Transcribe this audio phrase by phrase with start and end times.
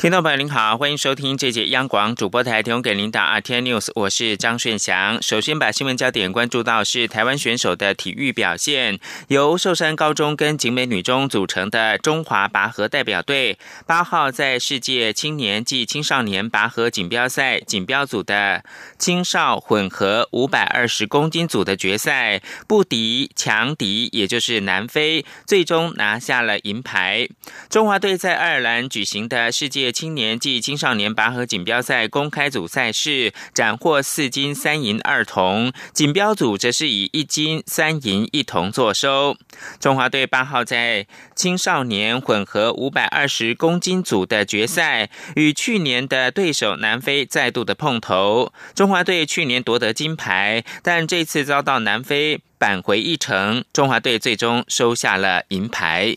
[0.00, 5.20] 听众朋友您好，欢迎收听这节央广主播台提供给您的 RTI News，我是张顺祥。
[5.20, 8.98] 首先把新闻焦点关注到是台湾选手的体育表现，
[9.28, 18.64] 由寿山高中跟景美女中组成的中华拔河代表队，八号在世界青年暨青少年拔河锦标赛锦标组的
[18.98, 27.28] 青少混合五百二十公斤组的决赛，不敌强敌，也就是南非，最终拿下了银牌。
[27.68, 39.36] 中华队在爱尔兰举行的世界青年暨青少年拔河锦标赛公开组赛事斩获四金三银二铜，锦标组则是以一金三银一铜作收。
[39.78, 48.52] 中华队八号在青少年混合五百二十公斤组的决赛，与去年的对手南非再度的碰头。
[48.74, 56.16] 中华队去年夺得金牌，但这次遭到南非扳回一城，中华队最终收下了银牌。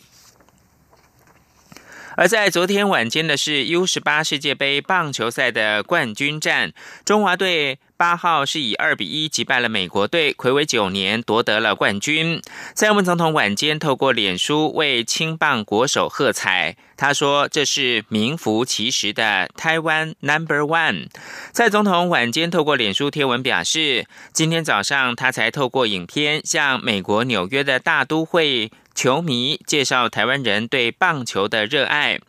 [2.15, 6.71] 而在昨天晚间的是 U 十八世界杯棒球赛的冠军战，
[7.03, 12.41] 中华队八号是以二比一击败了美国队，魁违九年夺得了冠军。
[12.75, 21.07] 蔡英文总统晚间透过脸书为青棒国手喝彩，他说：“这是名副其实的台湾 Number One。”
[21.51, 28.71] 蔡总统晚间透过脸书贴文表示，今天早上他才透过影片向美国纽约的大都会。
[28.95, 32.19] 球迷介绍台湾人对棒球的热爱。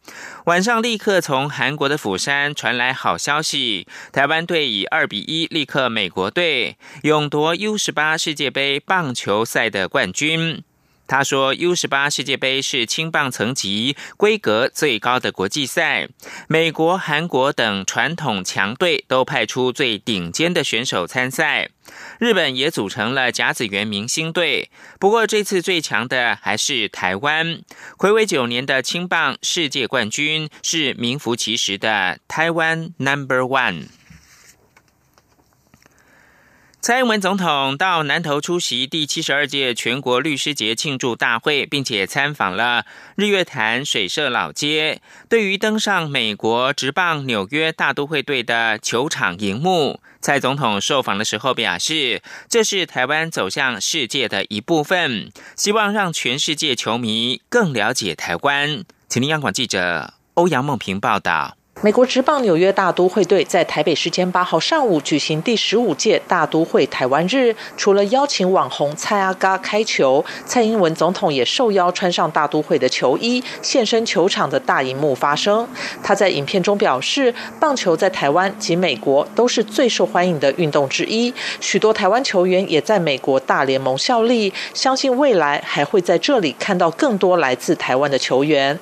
[0.46, 10.62] 晚上立刻从韩国的釜山传来好消息，台湾队以二比一力克美国队，勇夺 U 十八世界杯棒球赛的冠军。
[11.06, 16.08] 他说：“U 十八世界杯是青棒层级规格最高的国际赛，
[16.48, 21.68] 美国、韩国等传统强队都派出最顶尖的选手参赛，
[22.18, 24.70] 日本也组成了甲子园明星队。
[24.98, 27.60] 不过这次最强的还是台湾，
[27.98, 33.88] 魁违九年的青棒世界冠军是名副其实的台湾 Number One。”
[36.84, 42.84] 蔡英文总统到南投出席第七十二届全国律师节庆祝大会，并且参访了
[43.16, 45.00] 日月潭水社老街。
[45.30, 58.84] 对于登上美国职棒纽约大都会队的球场荧幕，蔡总统受访的时候表示，这是台湾走向世界的一部分，希望让全世界球迷更了解台湾。
[59.08, 61.56] 请听央广记者欧阳梦平报道。
[61.82, 75.68] 美国职棒纽约大都会队在台北时间八号上午举行第十五届大都会台湾日，除了邀请网红蔡阿嘎开球，蔡英文总统也受邀穿上大都会的球衣，现身球场的大荧幕发声。
[76.02, 88.78] 他在影片中表示，棒球在台湾及美国都是最受欢迎的运动之一，许多台湾球员也在美国大联盟效力，相信未来还会在这里看到更多来自台湾的球员。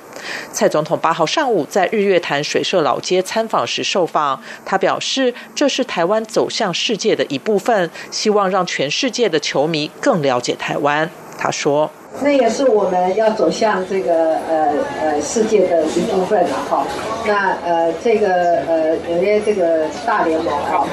[0.51, 11.09] 蔡总统八号上午在日月潭水社老街参访时受访，他表示这是台湾走向世界的一部分，希望让全世界的球迷更了解台湾。
[11.37, 11.89] 他说
[12.21, 16.85] ：“那也是我们要走向这个呃呃世界的一部分了哈。
[17.25, 18.29] 那呃这个
[18.67, 20.87] 呃纽约这个大联盟啊，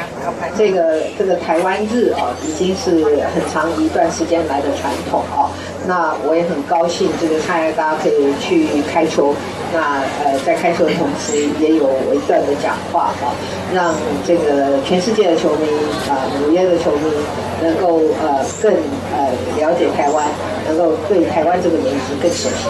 [0.57, 3.05] 这个这个台湾日啊，已经是
[3.35, 5.53] 很长一段时间来的传统啊。”
[5.87, 7.39] 那我也很高兴，这个
[7.77, 9.35] 大家可以去开球。
[9.73, 13.31] 那呃，在开球的同时，也有我一段的讲话啊，
[13.73, 13.95] 让
[14.27, 15.67] 这个全世界的球迷
[16.11, 17.11] 啊，纽约的球迷
[17.63, 18.75] 能够呃更
[19.15, 20.27] 呃了解台湾，
[20.67, 22.69] 能够对台湾这个名字更熟悉。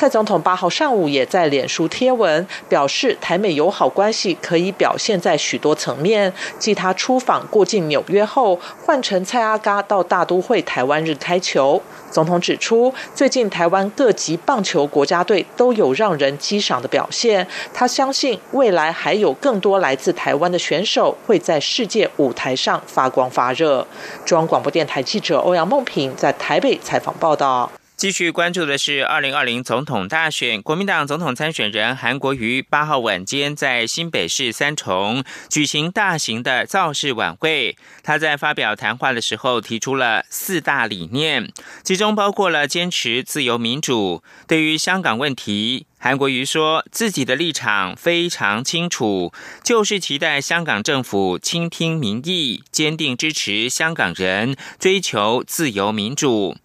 [0.00, 6.32] 蔡总统八号上午也在脸书贴文表示，台美友好关系可以表现在许多层面。
[6.58, 11.82] 继他出访过境纽约后，换成蔡阿嘎到大都会台湾日开球。
[12.10, 17.46] 总统指出，最近台湾各级棒球国家队都有让人激赏的表现。
[17.74, 23.86] 他相信未来还有更多来自台湾的选手会在世界舞台上发光发热。
[24.24, 27.70] 中央广播电台记者欧阳梦平在台北采访报道。
[28.00, 37.76] 继续关注的是二零二零总统大选，国民党总统参选人韩国瑜八号晚间在新北市三重举行大型的造势晚会。
[38.02, 41.52] 他在发表谈话的时候提出了四大理念，
[41.84, 44.22] 其中包括了坚持自由民主。
[44.48, 49.30] 对于香港问题，韩国瑜说自己的立场非常清楚，
[49.62, 56.56] 就是期待香港政府倾听民意，坚定支持香港人追求自由民主。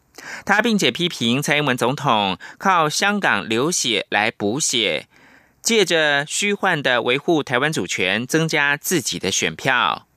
[0.46, 5.08] 他并且批评蔡英文总统靠香港流血来补血，
[5.62, 10.08] 借着虚幻的维护台湾主权，增加自己的选票。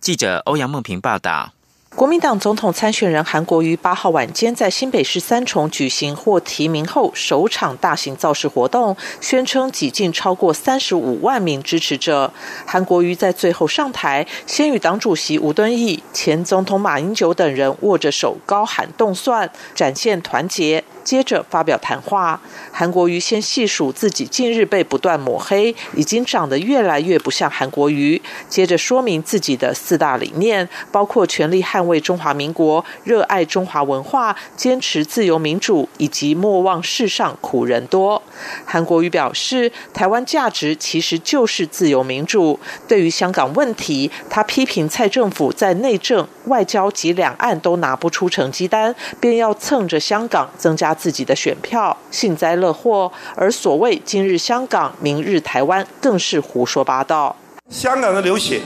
[0.00, 1.52] 记者欧阳梦平报道。
[1.98, 12.32] 国民党总统参选人韩国瑜八号晚间在新北市三重举行获提名后首场大型造势活动，宣称挤进超过三十五万名支持者。
[12.64, 20.84] 韩国瑜在最后上台，先与党主席吴敦义、前总统马英九等人握着手，高喊动算，展现团结。
[21.08, 22.38] 接着发表谈话，
[22.70, 28.20] 韩国瑜先细数自己近日被不断抹黑，已经长得越来越不像韩国瑜。
[28.46, 38.22] 接着说明自己的四大理念，包括全力捍卫中华民国、热爱中华文化、坚持自由民主，以及莫忘世上苦人多。
[38.66, 42.60] 韩国瑜表示，台湾价值其实就是自由民主。
[42.86, 50.88] 对于香港问题，他批评蔡政府在内政、外交及两岸都拿不出成绩单，便要蹭着香港增加。
[50.98, 57.36] 自己的选票，幸灾乐祸，而所谓今日香港，明日台湾，更是胡说八道。
[57.70, 58.62] 香港的流血，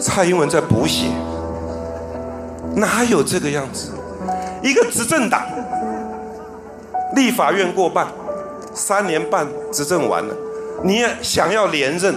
[0.00, 1.06] 蔡英文在补血，
[2.76, 3.90] 哪有这个样子？
[4.62, 5.42] 一个执政党，
[7.16, 8.06] 立法院过半，
[8.72, 10.34] 三年半执政完了，
[10.84, 12.14] 你也想要连任，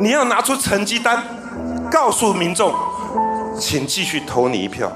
[0.00, 1.22] 你要拿出成绩单，
[1.90, 2.74] 告诉民众，
[3.58, 4.90] 请继续投你一票，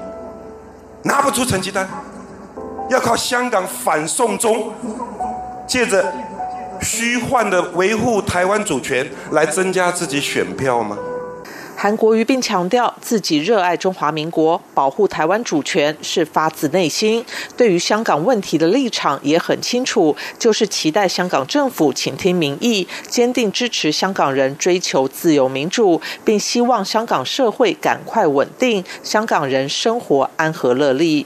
[1.03, 1.87] 拿不出成绩单。
[2.89, 4.73] 要靠香港反送中，
[5.67, 6.11] 借着
[6.81, 10.97] 虚幻的维护台湾主权来增加自己选票吗？
[11.81, 17.23] 韩国瑜并强调，自己热爱中华民国，保护台湾主权是发自内心。
[17.55, 31.25] 对于香港问题的立场也很清楚，就是期待香港政府倾听民意，坚定支持香港人追求自由民主，并希望香港社会赶快稳定，香港人生活安和乐利。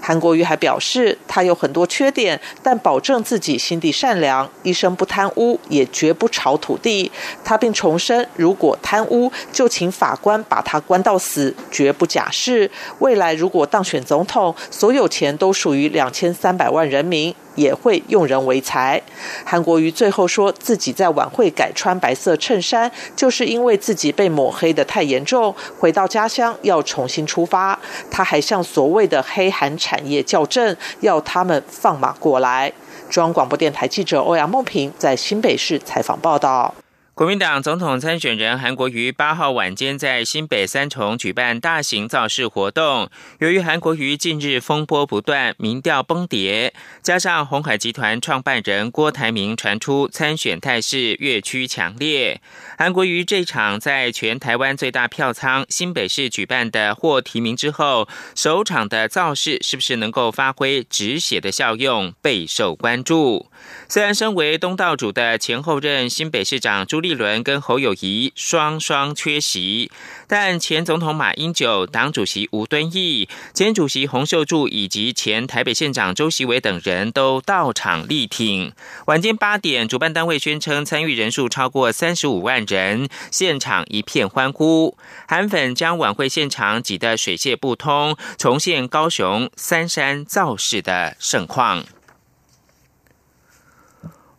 [0.00, 7.12] 韩国瑜还表示，他有很多缺点，但保证自己心地善良，一生不贪污，也绝不炒土地。
[7.44, 9.90] 他并重申，如果贪污，就请。
[10.00, 12.70] 法官把他关到死，绝不假释。
[13.00, 19.00] 未来如果当选总统，所有钱都属于两千三百万人民，也会用人为才。
[19.44, 27.78] 韩国瑜最后说自己在晚会改穿白色衬衫，就是因为自己被抹黑的太严重，回到家乡要重新出发。
[28.10, 32.72] 他还向所谓的黑韩产业较正，要他们放马过来。
[33.08, 36.72] 中央广播电台记者欧阳梦平在新北市采访报道。
[37.20, 43.10] 国民党总统参选人韩国瑜八号晚间在新北三重举办大型造势活动。
[43.40, 46.72] 由于韩国瑜近日风波不断，民调崩跌，
[47.02, 52.40] 加上红海集团创办人郭台铭传出参选态势越趋强烈，
[52.78, 63.50] 韩国瑜这场在全台湾最大票仓新北市举办的获提名之后首场的造势，是不是能够发挥止血的效用，备受关注。
[63.90, 67.09] 虽然身为东道主的前后任新北市长朱立。
[67.10, 69.90] 一轮跟侯友谊双双缺席，
[70.28, 78.72] 但前总统马英九、党主席吴敦义、前主席洪秀柱以及前台北县长周锡伟等人都到场力挺。
[79.06, 84.96] 晚间八点，主办单位宣称参与人数超过三十五万人，现场一片欢呼。
[85.26, 91.84] 韩粉将晚会现场挤得水泄不通，重现高雄三山造势的盛况。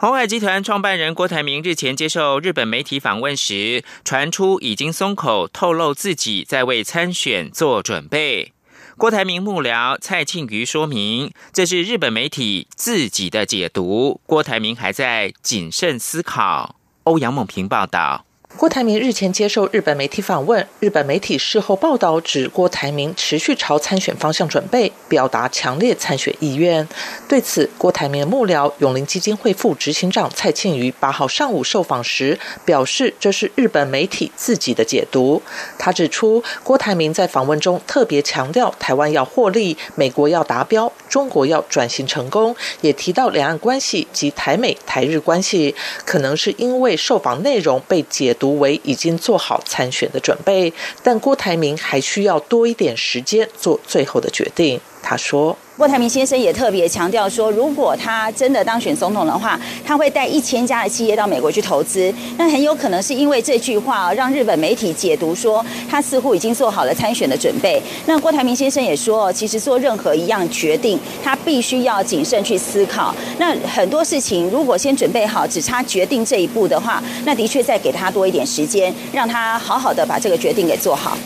[0.01, 8.51] 鸿海集团创办人郭台铭日前接受日本媒体访问时，传出已经松口透露自己在为参选做准备。
[8.97, 16.77] 郭台铭幕僚蔡庆瑜说明，这是日本媒体自己的解读，郭台铭还在谨慎思考。
[17.03, 18.25] 欧阳梦平报道。
[18.57, 26.87] 郭台铭日前接受日本媒体访问，日本媒体事后报道指郭台铭持续朝参选方向准备，表达强烈参选意愿。
[27.27, 35.41] 对此，郭台铭幕僚永林基金会副执行长蔡庆瑜八号上午受访时表示，这是日本媒体自己的解读。
[35.79, 45.73] 他指出，郭台铭在访问中特别强调台湾要获利，美国要达标，中国要转型成功，也提到两岸关系及台美台日关系，
[46.05, 48.35] 可能是因为受访内容被解。
[48.41, 54.81] 读为已经做好参选的准备，但郭台铭还需要多一点时间做最后的决定。
[55.01, 55.55] 他说。
[55.77, 62.13] 郭台铭先生也特别强调说，如果他真的当选总统的话，他会带一千家的企业到美国去投资。
[62.37, 67.81] 那很有可能是因为这句话，让日本媒体解读说他似乎已经做好了参选的准备。
[68.05, 73.15] 那郭台铭先生也说，其实做任何一样决定，他必须要谨慎去思考。
[73.39, 81.17] 那很多事情如果先准备好，只差决定这一步的话，那的确再给他多一点时间，让他好好的把这个决定给做好。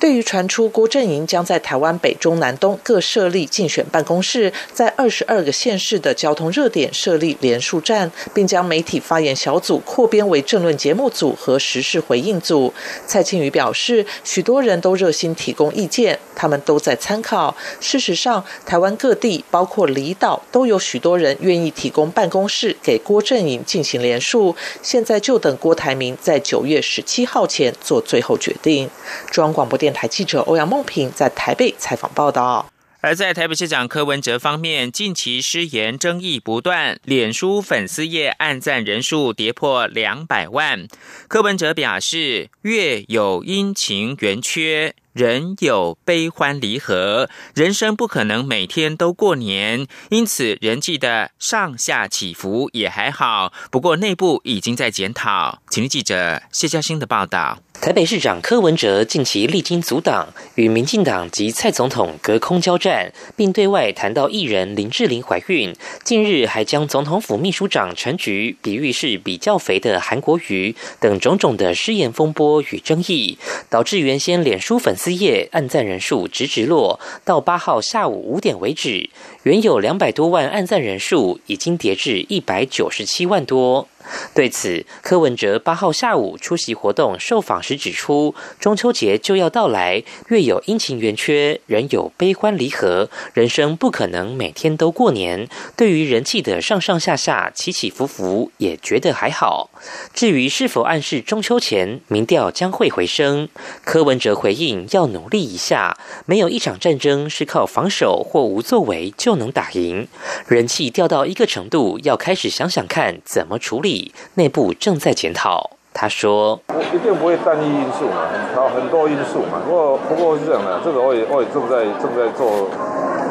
[0.00, 12.72] 对于传出郭阵营将在台湾北中南东各设立竞选办公室，在二十二个县市的交通热点设立连署站，并将媒体发言小组扩编为政论节目组和时事回应组，
[13.08, 17.56] 蔡庆宇表示，许多人都热心提供意见，他们都在参考。
[17.80, 28.88] 事实上，台湾各地包括离岛都有许多人愿意提供办公室给郭阵营进行连署，现在就等郭台铭在九月十七号前做最后决定。
[29.32, 29.87] 中央广播电。
[29.88, 32.70] 电台记者欧阳梦平在台北采访报道。
[33.00, 40.86] 而在台北市长柯文哲方面，近期失言争议不断，脸书粉丝页按赞人数跌破两百万。
[41.26, 44.94] 柯文哲表示，月有阴晴圆缺。
[45.18, 53.52] 人有悲欢离合，人生不可能每天都过年，因此人际的上下起伏也还好。
[53.72, 55.58] 不过内部已经在检讨。
[55.70, 57.58] 请听记者谢嘉欣的报道。
[57.80, 65.72] 台北市长柯文哲近期历经阻挡，与民进党及蔡总统隔空交战，并对外谈到艺人林志玲怀孕。
[66.02, 73.38] 近日还将总统府秘书长陈菊比喻是比较肥的韩国瑜等种种的失言风波与争议，
[73.70, 75.07] 导致原先脸书粉丝。
[75.14, 79.08] 业按赞人数直直落，到八号下午五点为止，
[79.48, 83.88] 原有两百多万按赞人数已经跌至一百九十七万多。
[84.34, 95.48] 对此，柯文哲八号下午出席活动受访时指出，中秋节就要到来，月有阴晴圆缺，人有悲欢离合，人生不可能每天都过年。
[95.76, 99.68] 对于人气的上上下下、起起伏伏，也觉得还好。
[100.14, 103.48] 至于是否暗示中秋前民调将会回升，
[103.84, 110.06] 柯文哲回应要努力一下，没有一场战争是靠防守或无作为就能打赢。
[110.46, 114.12] 人气掉到一个程度，要开始想想看怎么处理。
[114.34, 115.77] 内部正在检讨。
[115.92, 116.60] 他说
[116.94, 119.60] ：“一定不会单一因素嘛，很很多因素嘛。
[119.66, 122.70] 不过，不过是这样的，这个我也我也正在正在做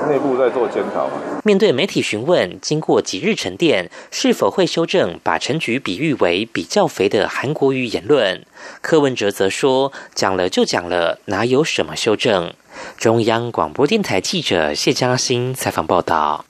[0.09, 1.07] 内部在做检讨。”
[1.45, 8.43] 面对媒体询问，经过几日沉淀，是否会修正把陈菊比喻为比较肥的韩国瑜言论？
[8.81, 12.53] 柯文哲则说：“讲了就讲了，哪有什么修正？”
[12.97, 16.43] 中央广播电台记者谢嘉欣采访报道。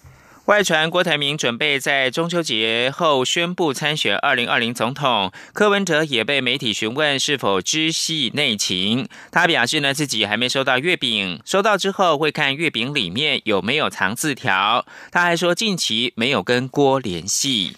[0.47, 14.85] 外传郭台铭准备在中秋节后宣布参选二零二零总统，柯文哲也被媒体询问是否知悉内情，他表示呢自己还没收到月饼，收到之后会看月饼里面有没有藏字条。
[15.11, 17.75] 他还说近期没有跟郭联系。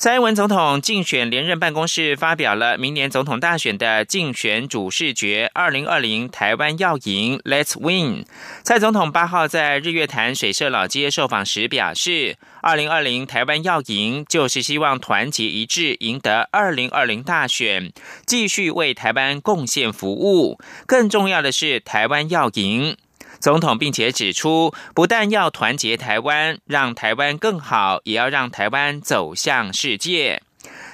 [0.00, 8.24] 蔡英文总统竞选连任办公室发表了明年总统大选的竞选主视觉，二零二零台湾要赢，Let's Win。
[8.62, 17.92] 蔡总统八号在日月潭水社老街受访时表示，二零二零台湾要赢，就是希望团结一致，赢得二零二零大选，
[18.24, 20.58] 继续为台湾贡献服务。
[20.86, 22.96] 更重要的是，台湾要赢。
[23.40, 30.42] 总统并且指出，不但要团结台湾，让台湾更好，也要让台湾走向世界。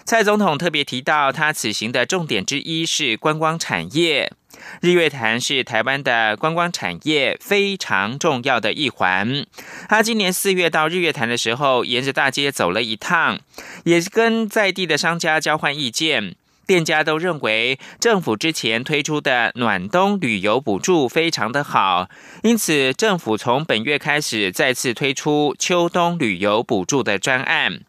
[0.05, 4.33] 蔡总统特别提到，他此行的重点之一是观光产业。
[4.81, 9.45] 日月潭是台湾的观光产业非常重要的一环。
[9.89, 13.41] 他今年四月到日月潭的时候，沿着大街走了一趟，
[13.85, 16.37] 也跟在地的商家交换意见。
[16.67, 22.09] 店家都认为政府之前推出的暖冬旅游补助非常的好，
[22.43, 27.81] 因此政府从本月开始再次推出秋冬旅游补助的专案。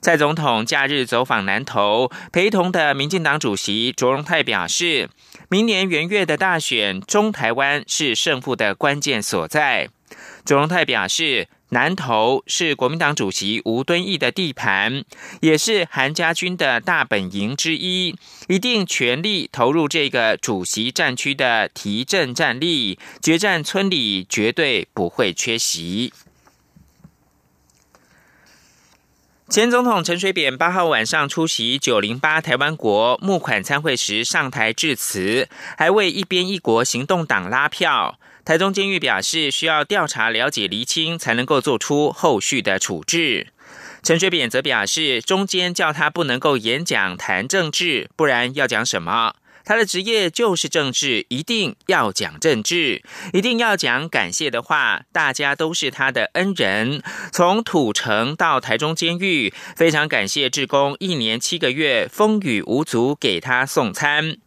[0.00, 5.08] 蔡总统假日走访南投，陪同的民进党主席卓荣泰表示，
[5.48, 9.88] 明年元月的大选，中台湾是胜负的关键所在。
[10.44, 11.48] 卓荣泰表示。
[11.70, 15.04] 南投是国民党主席吴敦义的地盘，
[15.40, 18.16] 也是韩家军的大本营之一，
[18.48, 26.12] 一定全力投入这个主席战区的提振战力，决战村里绝对不会缺席。
[29.48, 38.19] 前总统陈水扁八号晚上出席九零八台湾国募款参会时上台致辞，还为一边一国行动党拉票。
[38.50, 43.52] 台中监狱表示，需要调查了解厘清，才能够做出后续的处置。
[44.02, 49.36] 陈水扁则表示，中间叫他不能够演讲谈政治，不然要讲什么？
[49.64, 55.02] 他的职业就是政治，一定要讲政治，一定要讲感谢的话。
[55.12, 64.38] 大家都是他的恩人，从土城到台中监狱，非常感谢志工一年七个月风雨无阻给他送餐。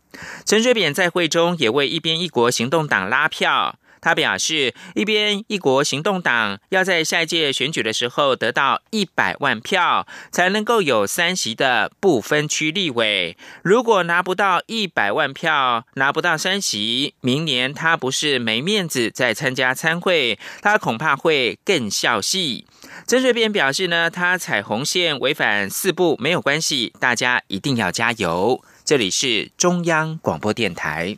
[0.45, 3.77] 陈水扁在会中也为一边一国行动党拉票。
[4.03, 13.37] 他表示，一边一国行动党要在下一届选举的时候得到一百万票，才能够有三席的不分区立委。
[13.61, 22.67] 如果拿不到一百万票，拿不到三席，明年他不是没面子再参加参会，他恐怕会更笑戏。
[23.07, 28.61] 曾水扁表示呢，他踩红线违反四不没有关系，大家一定要加油。
[28.83, 31.17] 这里是中央广播电台。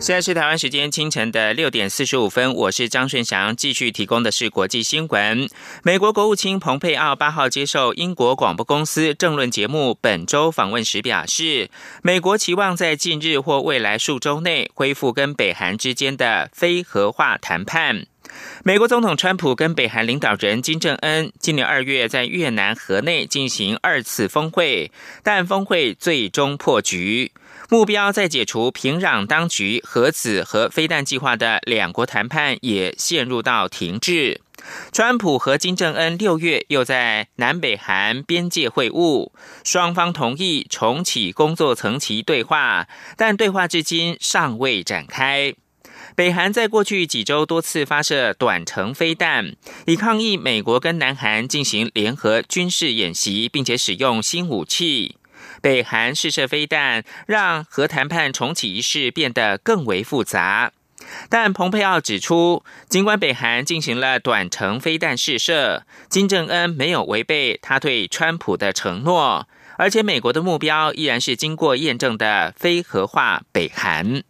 [0.00, 5.46] 现在是台湾时间清晨的六点四十五分，我是张顺祥，继续提供的是国际新闻。
[5.82, 11.68] 美国国务卿蓬佩奥八号接受英国广播公司政论节目《本周》访问时表示，
[12.02, 18.06] 美国期望在近日或未来数周内恢复跟北韩之间的非核化谈判。
[18.64, 24.90] 美国总统川普跟北韩领导人金正恩今年二月在越南河内进行二次峰会，
[25.22, 27.32] 但峰会最终破局。
[27.70, 34.40] 目标在解除平壤当局核子和飞弹计划的两国谈判也陷入到停滞。
[34.90, 39.30] 川普和金正恩六月又在南北韩边界会晤，
[39.62, 45.54] 双方同意重启工作层级对话，但对话至今尚未展开。
[46.16, 49.54] 北韩在过去几周多次发射短程飞弹，
[49.86, 55.14] 以抗议美国跟南韩进行联合军事演习，并且使用新武器。
[55.60, 60.72] 北韩试射飞弹，让核谈判重启仪式变得更为复杂。
[61.28, 74.22] 但蓬佩奥指出，尽管北韩进行了短程飞弹试射，金正恩没有违背他对川普的承诺，而且美国的目标依然是经过验证的非核化北韩。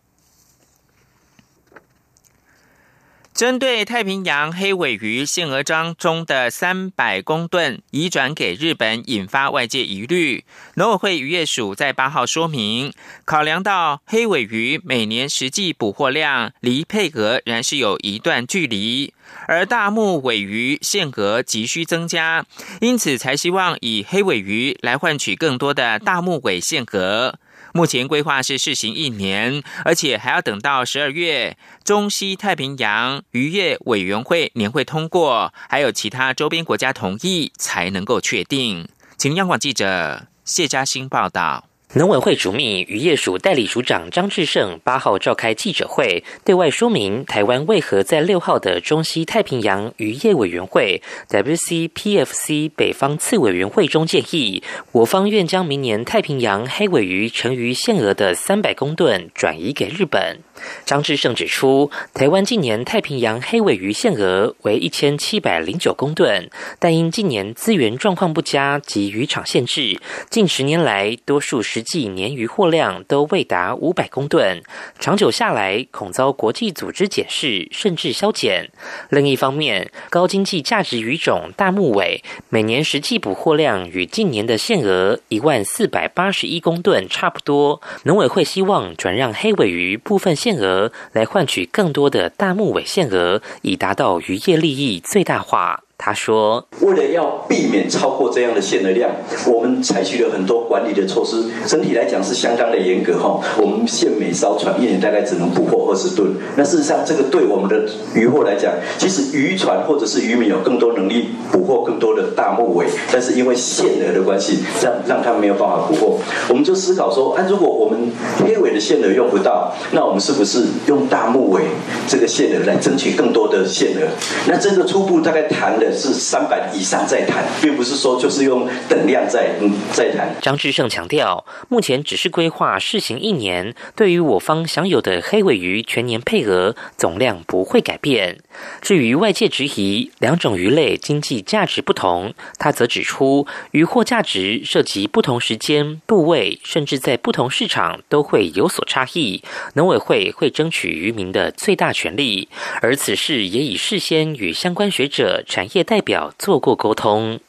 [3.40, 10.44] 针对太平洋黑尾鱼限额章中的三百公吨移转给日本，引发外界疑虑。
[10.74, 12.92] 农委会渔业署在八号说明，
[13.24, 19.14] 考量到黑尾鱼每年实际捕获量离配额仍是有一段距离，
[19.46, 22.44] 而大目尾鱼限额急需增加，
[22.82, 27.38] 因此才希望以黑尾鱼来换取更多的大目尾限额。
[27.72, 38.88] 目前规划是试行一年，而且还要等到十二月中西太平洋渔业委员会年会通过，还有其他周边国家同意，才能够确定。
[39.16, 41.69] 请央广记者谢嘉欣报道。
[41.94, 60.38] 农委会主秘渔业署代理署长张志胜八号召开记者会，对外说明台湾为何在六号的中西太平洋渔业委员会 （WCPFC） 北方次委员会中建议，我方愿将明年太平洋黑尾鱼成鱼限额的三百公吨转移给日本。
[60.84, 74.62] 张志胜指出，台湾近年太平洋黑尾鱼限额为一千七百零九公吨，但因近年资源状况不佳及渔场限制，近十年来多数实际年渔获量都未达五百公吨，
[74.98, 78.70] 长久下来恐遭国际组织检视，甚至削减。
[79.08, 90.49] 另一方面，高经济价值鱼种大目尾每年实际捕获量与近年的限额一万四百八十一公吨差不多，农委会希望转让黑尾鱼部分限。
[90.50, 95.84] 限额来换取更多的大木尾限额，以达到渔业利益最大化。
[96.02, 99.10] 他说：“为了要避免超过这样的限额量，
[99.46, 101.44] 我们采取了很多管理的措施。
[101.66, 103.38] 整体来讲是相当的严格哈。
[103.60, 106.32] 我们限每艘船一年大概只能捕获二十吨。
[106.56, 116.18] 那事实上，这个对我们的渔获来讲，其实渔船或者是渔民有更多能力捕获更多的大木尾，但是因为限额的关系，让让他没有办法捕获。
[116.48, 121.64] 我们就思考说：，啊，如果我们黑尾的限额用不到，那我们是不是用大木尾
[122.08, 124.08] 这个限额来争取更多的限额？
[124.48, 130.34] 那这个初步大概谈的。”是三百以上再谈，并不是说就是用等量在嗯再谈。
[130.40, 138.38] 张志胜强调，目前只是规划试行一年，对于我方享有的黑尾鱼全年配额总量不会改变。
[138.80, 149.42] 至于外界质疑两种鱼类经济价值不同，他则指出，渔获价值涉及不同时间、部位，甚至在不同市场都会有所差异。
[149.74, 152.48] 农委会会争取渔民的最大权利，
[152.80, 155.79] 而此事也已事先与相关学者、产业。
[155.84, 157.40] 代表做过沟通，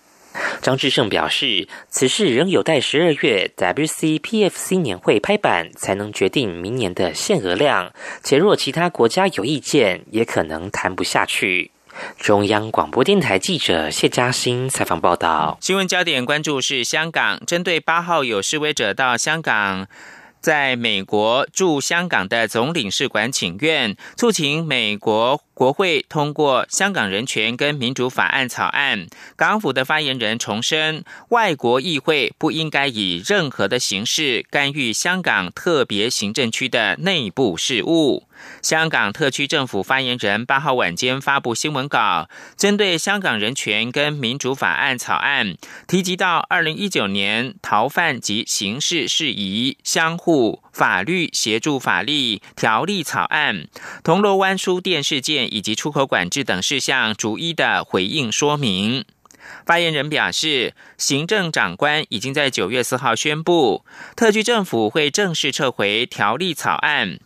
[0.61, 7.91] 张志胜表示，此事仍有待十二月 WCPFC 年会拍板，才能决定明年的限额量。
[8.23, 11.71] 且若其他国家有意见，也可能谈不下去。
[12.17, 15.57] 中央广播电台记者谢嘉欣采访报道。
[15.59, 19.87] 新闻焦点关注是香港，针对八号有示威者到香港。
[20.41, 29.06] 在美国驻香港的总领事馆请愿，促请美国国会通过《香港人权跟民主法案》草案。
[29.36, 38.23] 港府的发言人重申，外国议会不应该以任何的形式干预香港特别行政区的内部事务。
[38.62, 45.56] 香港特区政府发言人八号晚间发布新闻稿，针对《香港人权跟民主法案》草案，
[45.88, 53.67] 提及到二零一九年逃犯及刑事事宜相互法律协助法律条例草案、
[54.04, 59.06] 铜锣湾书店事件以及出口管制等事项，逐一的回应说明。
[59.65, 63.84] 发言人表示，行政长官已经在九月四号宣布，
[64.15, 67.19] 特区政府会正式撤回条例草案。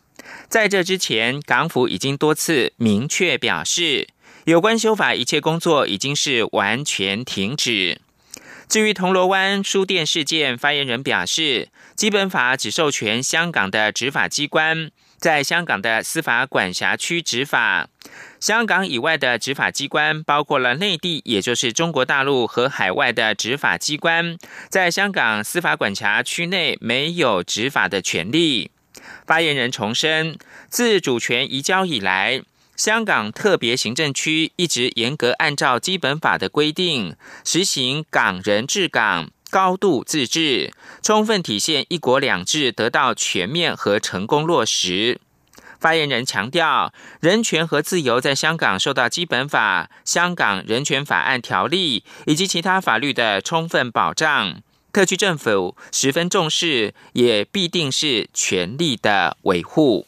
[0.47, 4.07] 在这之前，港府已经多次明确表示，
[4.45, 7.99] 有关修法一切工作已经是完全停止。
[8.67, 17.89] 至于铜锣湾书店事件，发言人表示，基本法只授权香港的执法机关在香港的司法管辖区执法，
[18.39, 24.37] 香港以外的执法机关，包括了内地，也就是中国大陆和海外的执法机关，
[24.69, 28.71] 在香港司法管辖区内没有执法的权利。
[29.25, 30.37] 发言人重申，
[30.69, 32.41] 自主权移交以来，
[32.75, 45.19] 香港特别行政区一直严格按照基本法的规定，实行港人治港、高度自治，充分体现一国两制得到全面和成功落实。
[45.79, 54.61] 发言人强调，人权和自由在香港受到基本法、香港人权法案条例以及其他法律的充分保障。
[54.95, 60.07] 特区政府十分重视，也必定是全力的维护。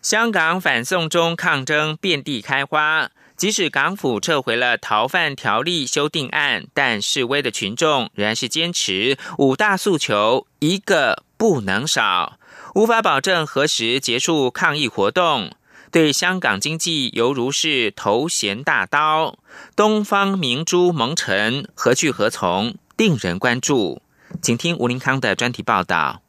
[0.00, 12.38] 香港反送中抗争遍地开花，即使港府撤回了逃犯条例修订案，但示威的群众仍然是坚持五大诉求，一个不能少，
[12.74, 15.52] 无法保证何时结束抗议活动。
[15.90, 19.38] 对香港经济犹如是头衔大刀，
[19.74, 24.02] 东方明珠蒙尘，何去何从，令人关注。
[24.42, 26.20] 请听吴林康的专题报道。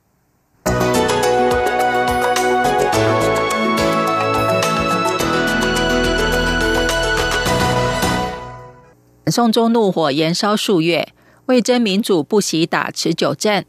[9.27, 11.09] 送中怒火延烧数月，
[11.47, 13.65] 为争民主不惜打持久战。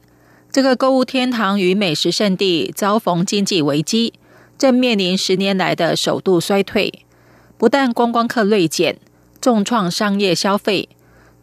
[0.53, 4.15] 这个购物天堂与美食圣地遭逢经济危机。
[4.61, 7.07] 正面临十年来的首度衰退，
[7.57, 8.99] 不但观光客锐减，
[9.41, 10.91] 重创商业消费。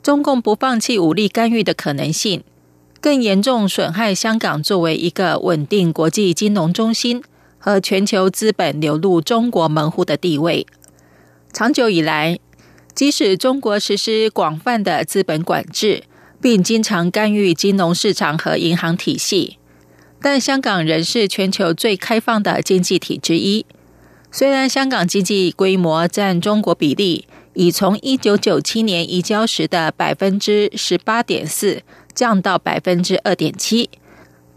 [0.03, 2.43] 中共不放弃武力干预的可能性，
[3.01, 7.23] 更严重损害香港作为一个稳定国际金融中心
[7.58, 10.67] 和全球资本流入中国门户的地位。
[11.51, 12.38] 长久以来，
[12.93, 16.03] 即使中国实施广泛的资本管制，
[16.39, 19.57] 并经常干预金融市场和银行体系。
[20.29, 23.65] 但香港仍是全球最开放的经济体之一。
[24.29, 31.81] 虽然香港经济规模占中国比例已从一九九七年移交时的百分之十八点四
[32.13, 33.89] 降到百分之二点七，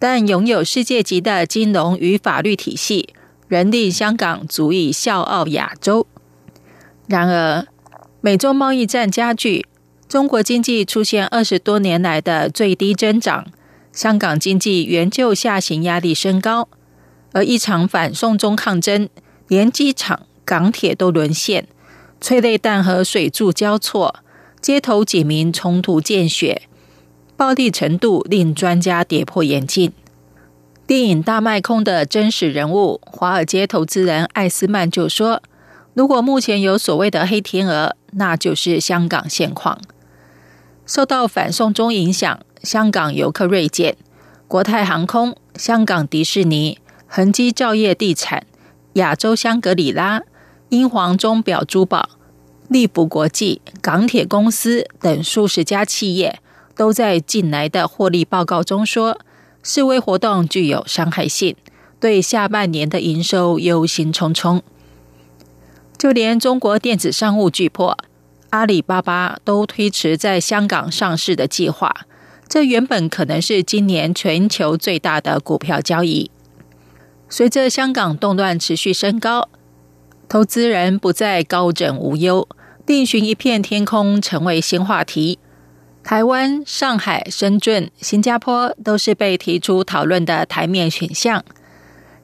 [0.01, 3.11] 但拥有世界级的金融与法律体系，
[3.47, 6.05] 仍令香港足以笑傲亚洲。
[7.07, 7.65] 然而，
[8.21, 9.65] 美中贸易战加剧，
[10.09, 13.47] 中国经济出现二十多年来的最低增长。
[13.93, 16.69] 香港经济援救下行压力升高，
[17.33, 19.09] 而一场反送中抗争，
[19.49, 21.67] 连机场、港铁都沦陷，
[22.21, 24.17] 催泪弹和水柱交错，
[24.61, 26.63] 街头警民冲突见血，
[27.37, 29.93] 暴力程度令专家跌破眼镜。
[30.87, 35.43] 电影《大卖空》的真实人物，华尔街投资人艾斯曼就说
[35.95, 39.81] ：“如果目前有所谓的黑天鹅，那就是香港现况。”
[40.87, 42.41] 受到反送中影响。
[42.63, 43.97] 香港游客锐减，
[44.47, 48.47] 国泰航空、香港迪士尼、恒基兆业地产、
[48.95, 50.23] 亚洲香格里拉、
[50.69, 52.11] 英皇钟表珠宝、
[52.69, 56.41] 利普国际、港铁公司等数十家企业，
[56.77, 59.19] 都在近来的获利报告中说，
[59.63, 61.57] 示威活动具有伤害性，
[61.99, 64.61] 对下半年的营收忧心忡忡。
[65.97, 67.97] 就连中国电子商务巨擘
[68.51, 71.95] 阿里巴巴都推迟在香港上市的计划。
[72.51, 76.33] 这原本可能是今年全球最大的股票交易。
[77.29, 79.49] 随着香港动乱持续升高，
[80.29, 82.49] 投资人不再高枕无忧，
[82.87, 85.39] 另寻一片天空成为新话题。
[86.03, 91.45] 台湾、上海、深圳、新加坡都是被提出讨论的台面选项。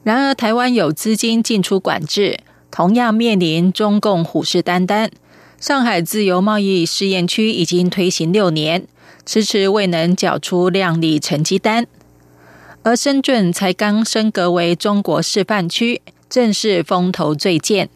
[0.03, 2.41] 然而，台湾有资金进出管制，
[2.73, 5.09] 同样面临中共虎视眈眈。
[5.61, 8.89] 上海自由贸易试验区已经推行六年，
[9.27, 11.89] 迟迟未能缴出亮丽成绩单，
[12.85, 17.91] 而深圳才刚升格为中国示范区，正是风头最健。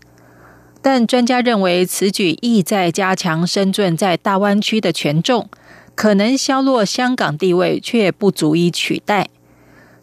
[0.83, 5.49] 但专家认为，此举意在加强深圳在大湾区的权重，
[5.95, 9.29] 可能削弱香港地位，却不足以取代。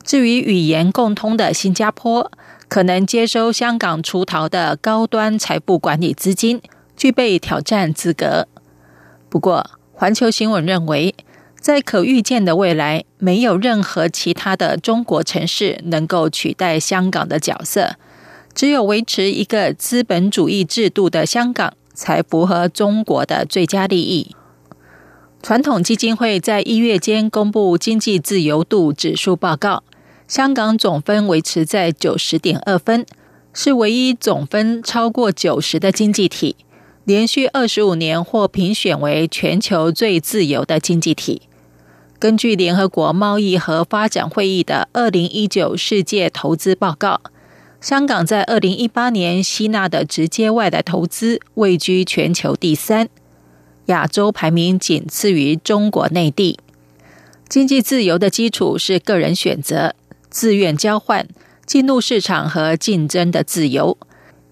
[0.05, 2.31] 至于语言共通的新加坡，
[2.69, 6.61] 可能接收香港出逃的高端财富管理资金，
[6.95, 8.47] 具备挑战资格。
[9.29, 11.15] 不过，环球新闻认为，
[11.59, 17.95] 在可预见的未来，没有任何其他的中国城市能够取代香港的角色。
[18.53, 24.35] 只有维持一个资本主义制度的香港，才符合中国的最佳利益。
[25.41, 29.81] 传统基金会在一月间公布经济自由度指数报告，
[30.27, 33.03] 香港总分维持在九十点二分，
[33.51, 36.55] 是唯一总分超过九十的经济体，
[37.07, 41.43] 连续二十五年获评选为全球最自由的经济体。
[42.19, 47.21] 根据联合国贸易和发展会议的二零一九世界投资报告。
[47.79, 53.07] 香港在二零一八年吸纳的直接外来投资位居全球第三，
[53.85, 56.59] 亚洲排名仅次于中国内地。
[57.47, 59.95] 经济自由的基础是个人选择、
[60.29, 61.25] 自愿交换、
[61.65, 63.97] 进入市场和竞争的自由，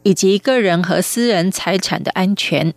[0.06, 2.76] 以及个人和私人财产的安全。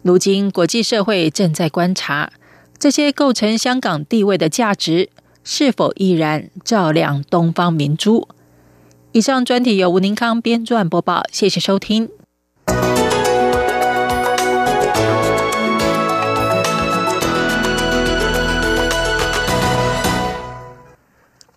[0.00, 2.32] 如今，国际社会正在观察
[2.78, 5.10] 这些构成香港地位的价值
[5.44, 8.26] 是否依然照亮东方明珠。
[9.12, 12.23] 以上专题由吴宁康编撰播报，谢谢收听。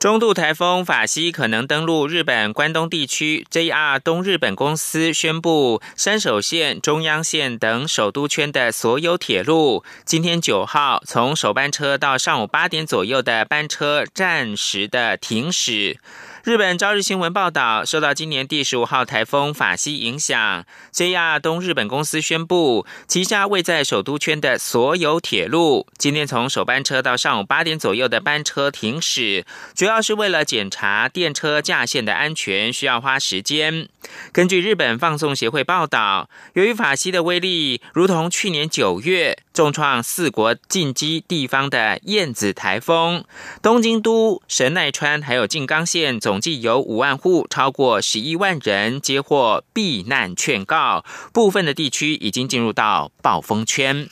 [0.08, 16.00] 中度台风法西可能登陆日本关东地区，JR 东日本公司宣布，山手线、中央线等首都圈的所有铁路，今天九号从首班车到上午八点左右的班车暂时的停驶。
[16.48, 33.90] 日本朝日新闻报道，受到今年第十五号台风法西影响，JR 东日本公司宣布，旗下位在首都圈的所有铁路，今天从首班车到上午八点左右的班车停驶，主要是为了检查电车架线的安全，需要花时间。
[34.32, 43.26] 根据日本放送协会报道，由于法西的威力如同去年九月重创四国近畿地方的燕子台风，
[43.62, 46.38] 东京都、神奈川还有静冈县总。
[46.38, 54.08] 总计有五万户，超过十一万人接获避难劝告，部分的地区已经进入到暴风圈。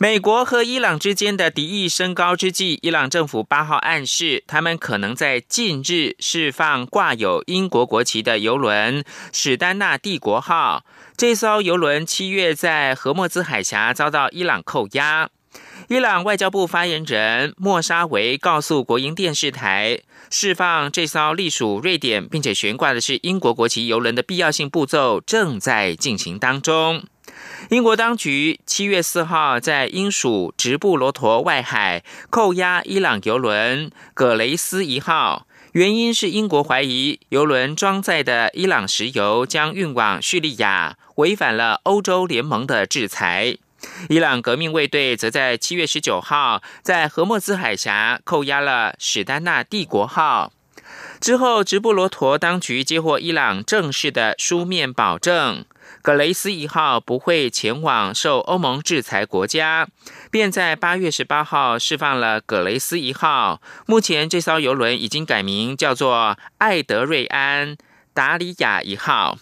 [0.00, 9.02] 美国和伊朗之间的敌意升高之际，伊朗政府八号暗示，他们可能在近日释放挂有英国国旗的游轮
[9.34, 10.84] “史丹纳帝国号”。
[11.18, 15.30] 这艘游轮七月在荷默兹海峡遭到伊朗扣押。
[15.88, 19.98] 伊朗外交部发言人莫沙维告诉国营电视台，
[20.30, 27.02] 释放这艘隶属瑞典并且悬挂的是英国国旗游轮的必要性步骤正在进行当中。
[27.70, 43.56] 英国当局七月四号在英属直布罗陀外海扣押伊朗油轮“葛雷斯一号”，原因是英国怀疑油轮装载的伊朗石油将运往叙利亚，违反了欧洲联盟的制裁。
[44.08, 50.52] 伊朗革命卫队则在七月十九号在荷默兹海峡扣押了“史丹纳帝国号”。
[51.20, 55.64] 之后，直布罗陀当局接获伊朗正式的书面保证
[56.02, 59.88] ，“格雷斯一号”不会前往受欧盟制裁国家，
[60.30, 63.60] 便在八月十八号释放了“格雷斯一号”。
[63.86, 67.76] 目前，这艘游轮已经改名叫做“艾德瑞安·
[68.14, 69.38] 达里亚一号”。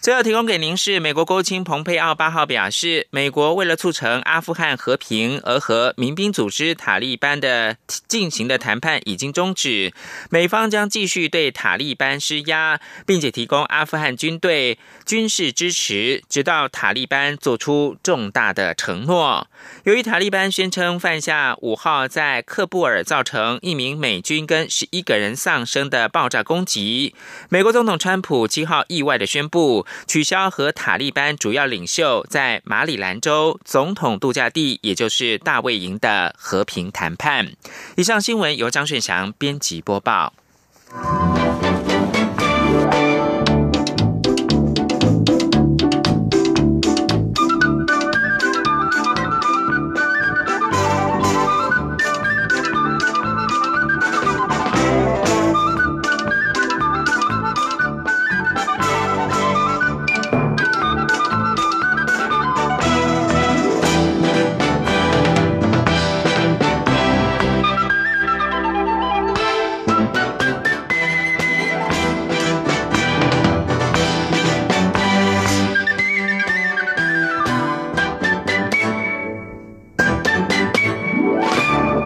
[0.00, 7.76] 最后提供给您是美国国务卿蓬佩奥八号表示，美国为了促成阿富汗和平而和民兵组织塔利班的
[8.08, 9.92] 进行的谈判已经终止，
[10.30, 19.48] 美方将继续对塔利班施压，并且提供阿富汗军队军事支持，直到塔利班做出重大的承诺。
[19.84, 27.14] 由于塔利班宣称犯下五号在喀布尔造成一名美军跟十一个人丧生的爆炸攻击，
[27.50, 29.86] 美国总统川普七号意外的宣布。
[30.06, 37.52] 取消和塔利班主要领袖在马里兰州总统度假地，也就是大卫营的和平谈判。
[37.96, 40.32] 以上新闻由张顺祥编辑播报。